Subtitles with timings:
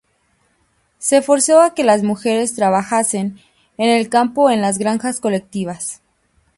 [0.97, 3.39] Se forzó a que las mujeres trabajasen
[3.77, 6.01] en el campo en las granjas colectivas.